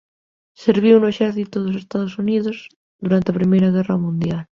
[0.63, 2.57] Serviu no exército dos Estados Unidos
[3.05, 4.43] durante a primeira guerra mundial.